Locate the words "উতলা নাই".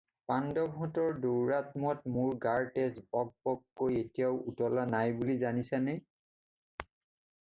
4.53-5.15